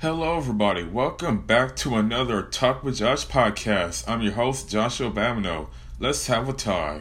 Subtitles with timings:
[0.00, 0.84] Hello, everybody.
[0.84, 4.06] Welcome back to another Talk with Josh podcast.
[4.06, 5.70] I'm your host, Joshua Bamino.
[5.98, 7.00] Let's have a talk.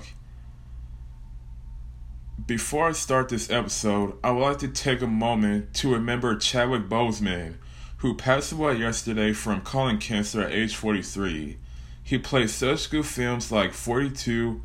[2.46, 6.88] Before I start this episode, I would like to take a moment to remember Chadwick
[6.88, 7.56] Boseman,
[7.98, 11.58] who passed away yesterday from colon cancer at age 43.
[12.02, 14.62] He played such good films like 42,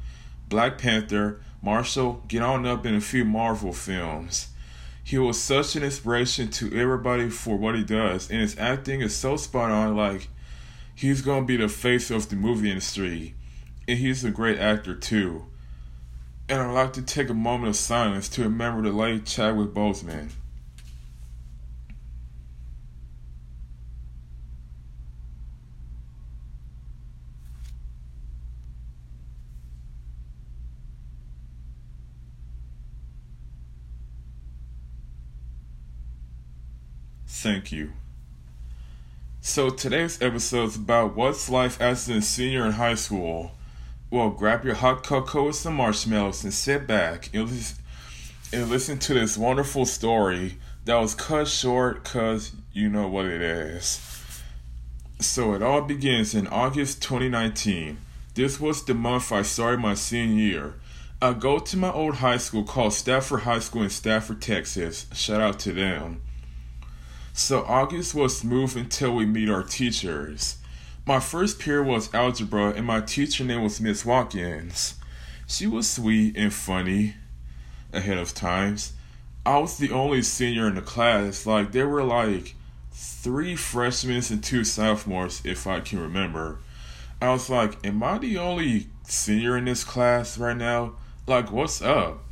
[0.49, 4.50] Black Panther, Marshall, Get On Up, and a few Marvel films.
[5.11, 9.13] He was such an inspiration to everybody for what he does, and his acting is
[9.13, 9.97] so spot on.
[9.97, 10.29] Like,
[10.95, 13.35] he's gonna be the face of the movie industry,
[13.89, 15.47] and he's a great actor too.
[16.49, 20.31] And I'd like to take a moment of silence to remember the late Chadwick Boseman.
[37.33, 37.93] Thank you.
[39.41, 43.53] So today's episode is about what's life as a senior in high school.
[44.11, 47.49] Well, grab your hot cocoa with some marshmallows and sit back and
[48.53, 54.01] listen, to this wonderful story that was cut short because you know what it is.
[55.21, 57.97] So it all begins in August 2019.
[58.35, 60.75] This was the month I started my senior year.
[61.23, 65.07] I go to my old high school called Stafford High School in Stafford, Texas.
[65.15, 66.21] Shout out to them.
[67.41, 70.59] So August was smooth until we meet our teachers.
[71.07, 74.97] My first period was algebra, and my teacher name was Miss Watkins.
[75.47, 77.15] She was sweet and funny
[77.95, 78.93] ahead of times.
[79.47, 81.47] I was the only senior in the class.
[81.47, 82.57] Like, there were like
[82.93, 86.59] three freshmen and two sophomores, if I can remember.
[87.23, 90.93] I was like, Am I the only senior in this class right now?
[91.27, 92.23] Like, what's up?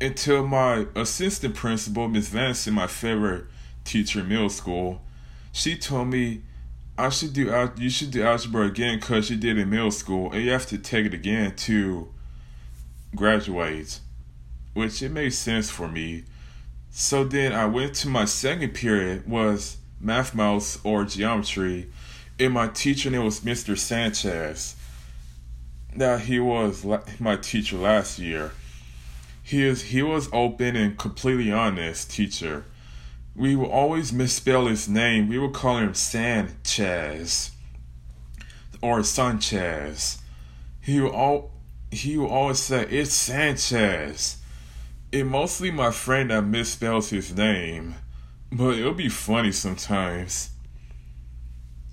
[0.00, 3.44] Until my assistant principal, Miss Vanson, my favorite
[3.84, 5.00] teacher in middle school,
[5.52, 6.42] she told me
[6.96, 10.44] I should do you should do algebra again because you did in middle school and
[10.44, 12.08] you have to take it again to
[13.16, 14.00] graduate,
[14.74, 16.24] which it made sense for me.
[16.90, 21.90] So then I went to my second period was math mouse or geometry,
[22.38, 23.76] and my teacher name was Mr.
[23.76, 24.76] Sanchez.
[25.96, 26.84] Now he was
[27.18, 28.52] my teacher last year.
[29.42, 32.64] He is he was open and completely honest teacher
[33.36, 35.28] we will always misspell his name.
[35.28, 37.50] We will call him Sanchez
[38.80, 40.18] or Sanchez.
[40.80, 41.50] He will all
[41.90, 44.38] he will always say it's Sanchez.
[45.10, 47.94] It mostly my friend that misspells his name,
[48.50, 50.50] but it'll be funny sometimes.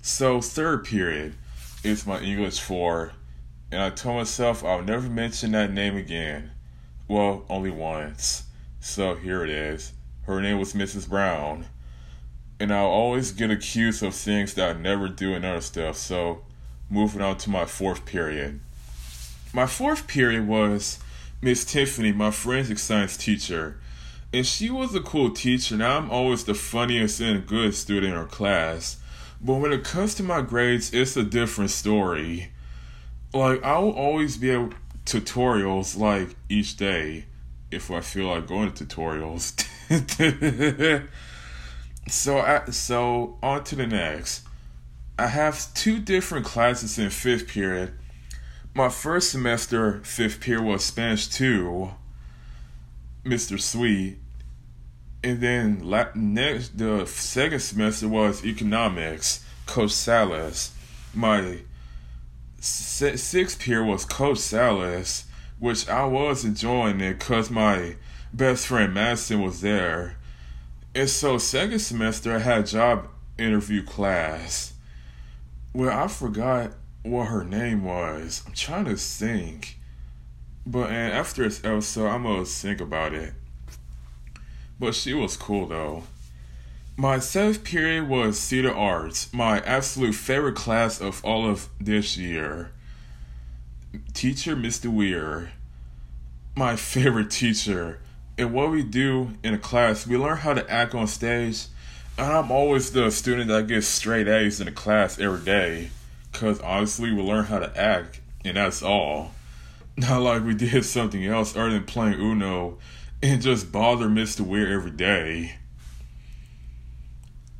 [0.00, 1.34] So third period
[1.84, 3.12] is my English for,
[3.70, 6.50] and I told myself I'll never mention that name again.
[7.08, 8.44] Well, only once.
[8.80, 9.92] So here it is.
[10.22, 11.08] Her name was Mrs.
[11.08, 11.66] Brown.
[12.60, 15.96] And I'll always get accused of things that I never do and other stuff.
[15.96, 16.44] So,
[16.88, 18.60] moving on to my fourth period.
[19.52, 20.98] My fourth period was
[21.40, 23.80] Miss Tiffany, my forensic science teacher.
[24.32, 28.18] And she was a cool teacher, and I'm always the funniest and good student in
[28.18, 28.98] her class.
[29.40, 32.52] But when it comes to my grades, it's a different story.
[33.34, 34.74] Like, I will always be able
[35.04, 37.24] tutorials like each day
[37.72, 39.58] if I feel like going to tutorials.
[42.08, 44.42] so I, so on to the next.
[45.18, 47.92] I have two different classes in fifth period.
[48.74, 51.90] My first semester fifth period was Spanish two,
[53.24, 53.60] Mr.
[53.60, 54.18] Sweet,
[55.22, 55.82] and then
[56.14, 60.72] next the second semester was economics, Coach Salas.
[61.14, 61.58] My
[62.60, 65.24] sixth period was Coach Salas,
[65.62, 67.94] which I was enjoying it because my
[68.32, 70.16] best friend Madison was there.
[70.92, 73.06] And so second semester I had job
[73.38, 74.72] interview class.
[75.72, 76.72] Well, I forgot
[77.04, 78.42] what her name was.
[78.44, 79.78] I'm trying to think.
[80.66, 83.32] But and after this episode I'm gonna think about it.
[84.80, 86.02] But she was cool though.
[86.96, 92.72] My seventh period was theater arts, my absolute favorite class of all of this year.
[94.14, 94.86] Teacher Mr.
[94.86, 95.52] Weir,
[96.54, 97.98] my favorite teacher
[98.38, 101.66] and what we do in a class, we learn how to act on stage.
[102.16, 105.90] And I'm always the student that gets straight A's in the class every day.
[106.30, 109.32] Because honestly, we learn how to act, and that's all.
[109.96, 112.78] Not like we did something else other than playing Uno
[113.22, 114.40] and just bother Mr.
[114.40, 115.56] Weir every day.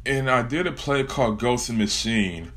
[0.07, 2.53] And I did a play called Ghost and Machine,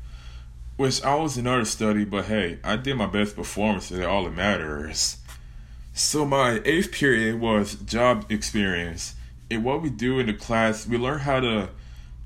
[0.76, 4.34] which I was in study, but hey, I did my best performance, and all that
[4.34, 5.18] matters.
[5.94, 9.14] So my eighth period was job experience.
[9.50, 11.70] And what we do in the class, we learn how to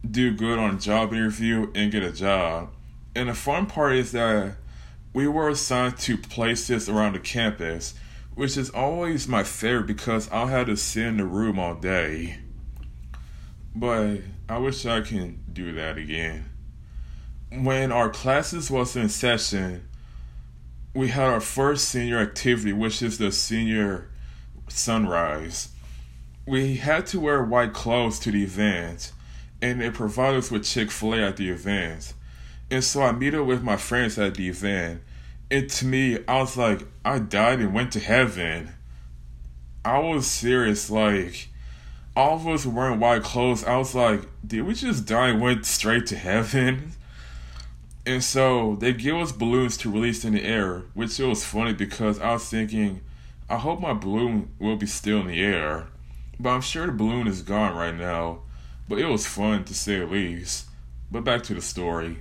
[0.08, 2.70] do good on job interview and get a job.
[3.14, 4.56] And the fun part is that
[5.12, 7.94] we were assigned to places around the campus,
[8.34, 12.38] which is always my favorite because I'll have to sit in the room all day.
[13.74, 14.18] But
[14.48, 16.46] I wish I can do that again.
[17.52, 19.88] When our classes was in session,
[20.94, 24.08] we had our first senior activity, which is the senior
[24.68, 25.70] sunrise.
[26.46, 29.10] We had to wear white clothes to the event,
[29.60, 32.14] and they provided us with Chick fil A at the event.
[32.70, 35.02] And so I meet up with my friends at the event.
[35.50, 38.70] And to me, I was like, I died and went to heaven.
[39.84, 40.88] I was serious.
[40.88, 41.48] Like,
[42.14, 43.64] all of us wearing white clothes.
[43.64, 46.92] I was like, did we just die and went straight to heaven?
[48.06, 51.74] And so they give us balloons to release in the air, which it was funny
[51.74, 53.02] because I was thinking,
[53.48, 55.88] I hope my balloon will be still in the air.
[56.38, 58.40] But I'm sure the balloon is gone right now.
[58.88, 60.66] But it was fun to say the least.
[61.10, 62.18] But back to the story.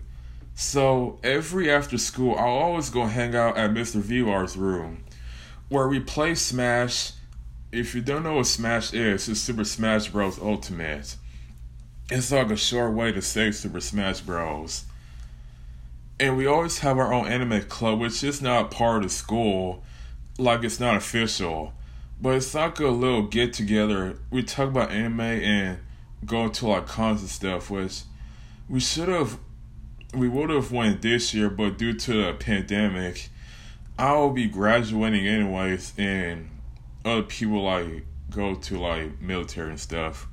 [0.54, 4.02] So every after school, I'll always go hang out at Mr.
[4.02, 5.06] Vilar's room,
[5.70, 7.14] where we play Smash.
[7.72, 10.38] If you don't know what Smash is, it's Super Smash Bros.
[10.38, 11.16] Ultimate.
[12.12, 14.84] It's like a short way to say Super Smash Bros.
[16.20, 19.84] And we always have our own anime club, which is not part of school,
[20.38, 21.74] like it's not official,
[22.22, 24.20] but it's like a little get together.
[24.30, 25.80] We talk about anime and
[26.26, 28.02] go to like cons and stuff, which
[28.68, 29.40] we should have
[30.14, 33.30] we would have went this year, but due to the pandemic,
[33.98, 36.50] I will be graduating anyways, and
[37.06, 40.28] other people like go to like military and stuff.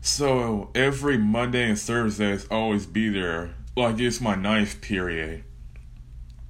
[0.00, 3.54] So every Monday and Thursdays, always be there.
[3.76, 5.42] Like it's my ninth period.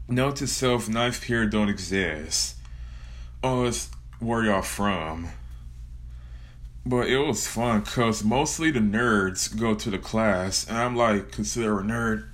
[0.08, 2.56] Note to self, ninth period don't exist.
[3.42, 5.28] Oh, it's where y'all from.
[6.84, 11.32] But it was fun because mostly the nerds go to the class, and I'm like
[11.32, 12.28] consider a nerd.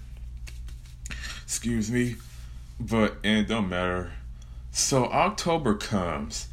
[1.44, 2.16] Excuse me,
[2.80, 4.10] but and it don't matter.
[4.72, 6.48] So October comes,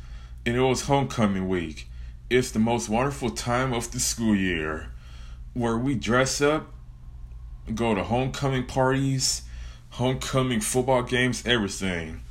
[0.46, 1.88] and it was homecoming week.
[2.30, 4.92] It's the most wonderful time of the school year,
[5.56, 6.72] where we dress up,
[7.74, 9.44] go to homecoming parties,
[9.92, 12.22] homecoming football games, everything.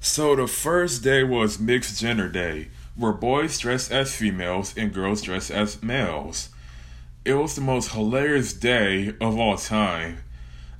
[0.00, 5.22] So the first day was mixed gender day where boys dressed as females and girls
[5.22, 6.50] dressed as males.
[7.24, 10.18] It was the most hilarious day of all time.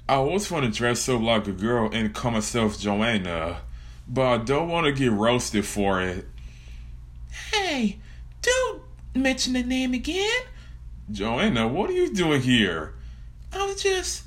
[0.09, 3.63] I always want to dress up like a girl and call myself Joanna,
[4.07, 6.27] but I don't want to get roasted for it.
[7.53, 7.99] Hey,
[8.43, 8.83] don't
[9.15, 10.43] mention the name again.
[11.11, 12.94] Joanna, what are you doing here?
[13.57, 14.25] I was just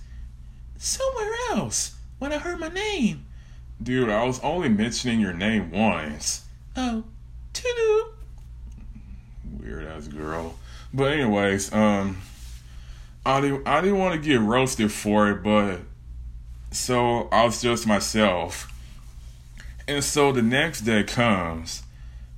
[0.77, 3.25] somewhere else when I heard my name.
[3.81, 6.45] Dude, I was only mentioning your name once.
[6.75, 7.03] Oh,
[7.53, 8.11] Toodoo.
[9.59, 10.55] Weird ass girl.
[10.93, 12.17] But anyways, um,
[13.25, 15.81] I didn't I didn't want to get roasted for it, but
[16.71, 18.71] so I was just myself.
[19.87, 21.83] And so the next day comes.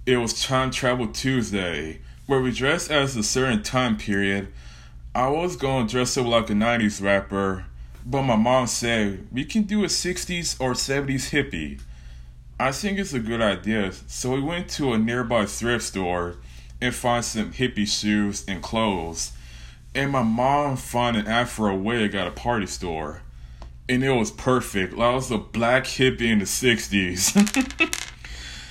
[0.06, 4.52] It was Time Travel Tuesday, where we dress as a certain time period.
[5.20, 7.66] I was to dress up like a 90s rapper,
[8.06, 11.82] but my mom said we can do a 60s or 70s hippie.
[12.58, 13.92] I think it's a good idea.
[14.08, 16.38] So we went to a nearby thrift store
[16.80, 19.34] and found some hippie shoes and clothes.
[19.94, 23.22] And my mom found an Afro wig at a party store.
[23.90, 24.94] And it was perfect.
[24.94, 27.36] Like I was a black hippie in the 60s.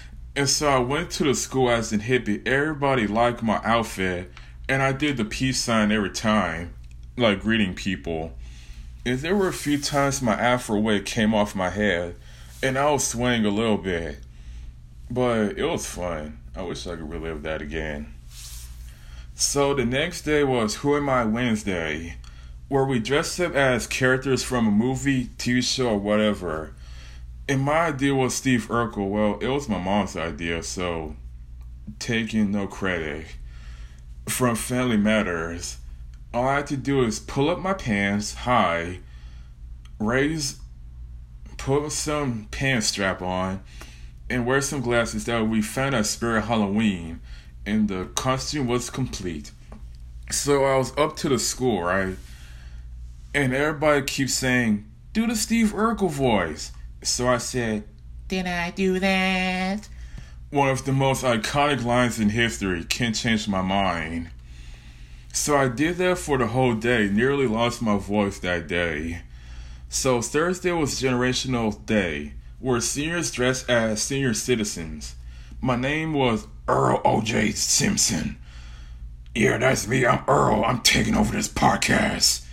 [0.34, 2.48] and so I went to the school as a hippie.
[2.48, 4.32] Everybody liked my outfit.
[4.68, 6.74] And I did the peace sign every time,
[7.16, 8.32] like greeting people.
[9.06, 12.16] And there were a few times my Afro wig came off my head
[12.62, 14.18] and I was swaying a little bit,
[15.10, 16.40] but it was fun.
[16.56, 18.12] I wish I could relive that again.
[19.34, 22.16] So the next day was Who Am I Wednesday,
[22.66, 26.74] where we dressed up as characters from a movie, TV show, or whatever.
[27.48, 29.08] And my idea was Steve Urkel.
[29.08, 31.14] Well, it was my mom's idea, so
[32.00, 33.26] taking no credit.
[34.28, 35.78] From Family Matters,
[36.34, 39.00] all I had to do is pull up my pants high,
[39.98, 40.60] raise
[41.56, 43.60] put some pants strap on,
[44.30, 47.20] and wear some glasses that we found at Spirit Halloween,
[47.66, 49.50] and the costume was complete.
[50.30, 52.16] So I was up to the school, right?
[53.34, 56.70] And everybody keeps saying, do the Steve Urkel voice.
[57.02, 57.84] So I said,
[58.28, 59.88] Did I do that?
[60.50, 64.30] One of the most iconic lines in history can't change my mind.
[65.30, 69.20] So I did that for the whole day, nearly lost my voice that day.
[69.90, 75.16] So Thursday was Generational Day, where seniors dressed as senior citizens.
[75.60, 77.50] My name was Earl O.J.
[77.50, 78.38] Simpson.
[79.34, 80.06] Yeah, that's me.
[80.06, 80.64] I'm Earl.
[80.64, 82.46] I'm taking over this podcast.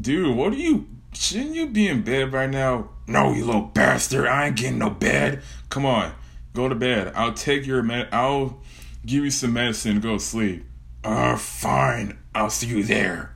[0.00, 0.88] Dude, what are you?
[1.12, 2.90] Shouldn't you be in bed right now?
[3.06, 4.26] No, you little bastard.
[4.26, 5.42] I ain't getting no bed.
[5.70, 6.12] Come on,
[6.54, 7.12] go to bed.
[7.14, 8.08] I'll take your med.
[8.12, 8.60] I'll
[9.04, 10.00] give you some medicine.
[10.00, 10.64] Go to sleep.
[11.02, 12.18] Uh, fine.
[12.34, 13.34] I'll see you there.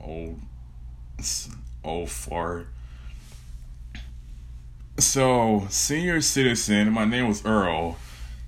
[0.00, 0.40] Old,
[1.84, 2.68] old fart.
[4.98, 7.98] So, senior citizen, my name was Earl.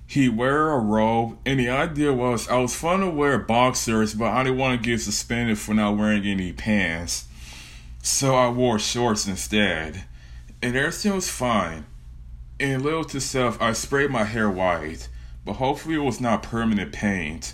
[0.07, 4.31] He wear a robe, and the idea was I was fun to wear boxers, but
[4.31, 7.25] I didn't want to get suspended for not wearing any pants.
[8.03, 10.05] So I wore shorts instead.
[10.61, 11.85] And everything was fine.
[12.59, 15.09] And little to self, I sprayed my hair white,
[15.43, 17.53] but hopefully it was not permanent paint.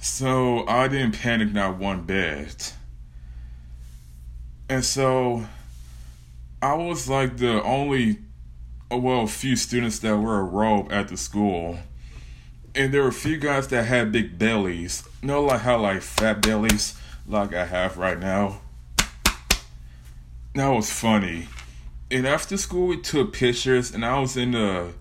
[0.00, 2.74] So I didn't panic not one bit.
[4.68, 5.46] And so
[6.60, 8.18] I was like the only,
[8.90, 11.78] well, few students that wear a robe at the school.
[12.74, 15.08] And there were a few guys that had big bellies.
[15.22, 16.94] You know, like how, like, fat bellies,
[17.26, 18.60] like I have right now.
[20.54, 21.48] That was funny.
[22.10, 24.92] And after school, we took pictures, and I was in the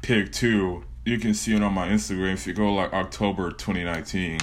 [0.00, 0.84] pic too.
[1.04, 4.38] You can see it on my Instagram if you go like October 2019.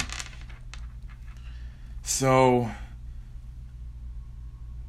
[2.04, 2.70] So,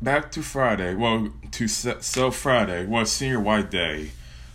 [0.02, 0.96] back to Friday.
[0.96, 4.10] Well, to so Friday was Senior White Day,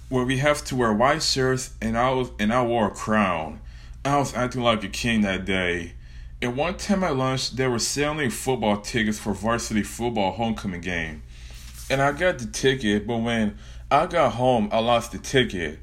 [0.09, 3.61] where we have to wear white shirts, and I was and I wore a crown.
[4.03, 5.93] I was acting like a king that day.
[6.41, 11.23] And one time at lunch, they were selling football tickets for varsity football homecoming game,
[11.89, 13.07] and I got the ticket.
[13.07, 13.57] But when
[13.91, 15.79] I got home, I lost the ticket.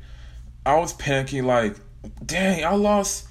[0.65, 1.77] I was panicking like,
[2.25, 3.27] dang, I lost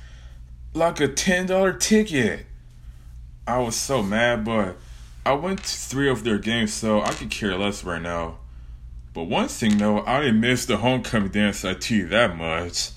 [0.73, 2.45] like a ten dollar ticket.
[3.47, 4.77] I was so mad, but
[5.25, 8.37] I went to three of their games, so I could care less right now.
[9.13, 11.65] But one thing though, I didn't miss the homecoming dance.
[11.65, 12.91] I tell you that much.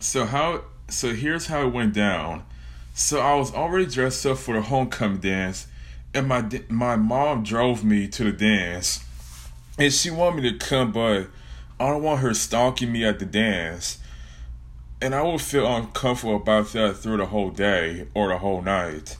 [0.00, 0.62] So how?
[0.88, 2.44] So here's how it went down.
[2.94, 5.66] So I was already dressed up for the homecoming dance,
[6.16, 9.04] and my my mom drove me to the dance,
[9.78, 11.28] and she wanted me to come, but
[11.78, 13.98] I don't want her stalking me at the dance,
[15.02, 19.18] and I would feel uncomfortable about that through the whole day or the whole night.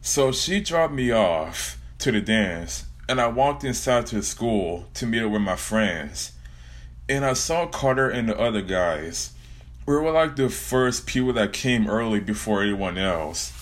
[0.00, 4.86] So she dropped me off to the dance, and I walked inside to the school
[4.94, 6.32] to meet up with my friends.
[7.06, 9.32] And I saw Carter and the other guys.
[9.84, 13.59] We were like the first people that came early before anyone else.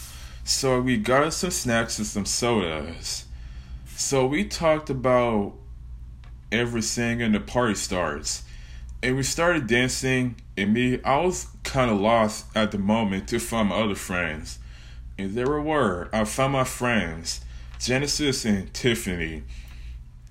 [0.49, 3.27] So we got us some snacks and some sodas.
[3.95, 5.53] So we talked about
[6.51, 8.45] everything and the party starts.
[9.03, 13.39] And we started dancing, and me, I was kind of lost at the moment to
[13.39, 14.59] find my other friends.
[15.19, 16.09] And there we were.
[16.15, 17.43] I found my friends,
[17.79, 19.43] Genesis and Tiffany.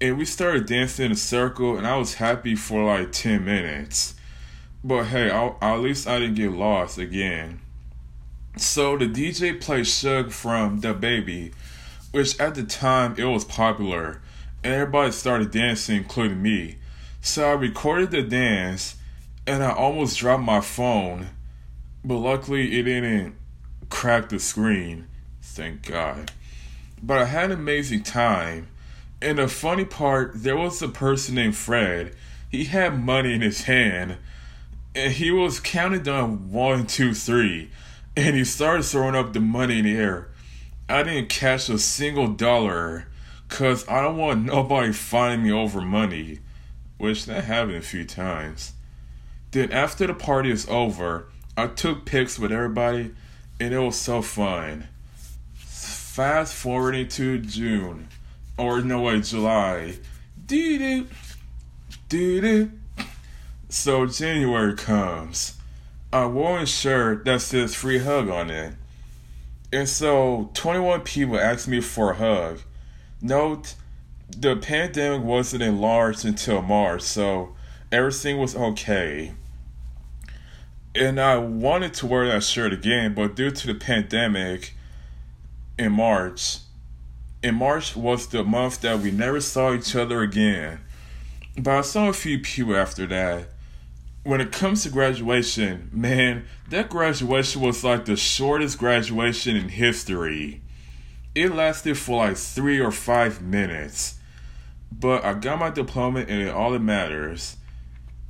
[0.02, 4.16] And we started dancing in a circle, and I was happy for like 10 minutes.
[4.84, 7.62] But hey, I, at least I didn't get lost again.
[8.58, 11.54] So the DJ played Suge from DaBaby,
[12.12, 14.22] which at the time it was popular,
[14.64, 16.78] and everybody started dancing, including me.
[17.22, 18.96] So I recorded the dance,
[19.46, 21.30] and I almost dropped my phone,
[22.04, 23.36] but luckily it didn't
[23.90, 25.08] crack the screen.
[25.42, 26.32] Thank God.
[27.02, 28.68] But I had an amazing time.
[29.22, 32.16] And the funny part, there was a person named Fred.
[32.50, 34.18] He had money in his hand.
[34.94, 37.70] And he was counting down one, two, three.
[38.18, 40.30] And he started throwing up the money in the air.
[40.90, 43.06] I didn't catch a single dollar.
[43.48, 46.40] Cause I don't want nobody finding me over money.
[46.98, 48.74] Which that happened a few times.
[49.52, 53.14] Then after the party is over, I took pics with everybody
[53.60, 54.88] and it was so fun.
[55.54, 58.08] Fast forwarding to June,
[58.58, 59.98] or no way, July.
[60.48, 61.08] Doo doo,
[62.10, 62.72] doo doo.
[63.70, 65.57] So January comes.
[66.12, 68.74] I wore a shirt that says free hug on it.
[69.72, 72.62] And so 21 people asked me for a hug.
[73.22, 73.76] Note,
[74.30, 77.56] the pandemic wasn't enlarged until March, so
[77.92, 79.34] everything was okay
[80.98, 84.74] and I wanted to wear that shirt again, but due to the pandemic
[85.78, 86.60] in March,
[87.44, 90.80] in March was the month that we never saw each other again.
[91.58, 93.50] But I saw a few people after that.
[94.28, 100.62] When it comes to graduation, man, that graduation was like the shortest graduation in history.
[101.34, 104.20] It lasted for like three or five minutes.
[104.92, 107.56] But I got my diploma and it all that matters.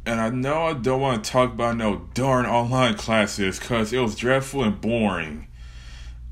[0.06, 3.98] And I know I don't want to talk about no darn online classes because it
[3.98, 5.48] was dreadful and boring.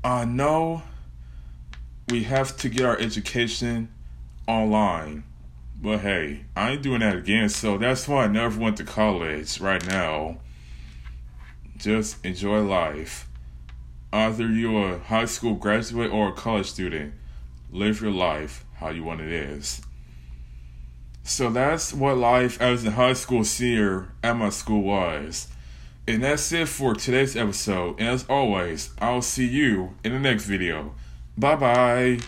[0.04, 0.84] I know
[2.08, 3.92] we have to get our education
[4.46, 5.24] online.
[5.80, 9.60] But hey, I ain't doing that again, so that's why I never went to college
[9.60, 10.38] right now.
[11.76, 13.28] just enjoy life.
[14.12, 17.12] Either you're a high school graduate or a college student,
[17.70, 19.82] live your life how you want it is.
[21.22, 25.48] So that's what life as a high school senior at my school was.
[26.08, 27.98] And that's it for today's episode.
[27.98, 30.94] And as always, I'll see you in the next video.
[31.36, 32.20] Bye bye.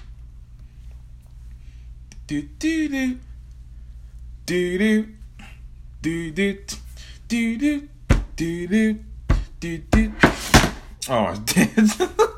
[2.27, 3.19] Do do do
[4.49, 5.07] do do
[6.01, 6.59] do do
[7.29, 7.89] do do
[8.35, 8.99] do do
[9.61, 10.13] do do.
[11.07, 11.91] Oh, I did.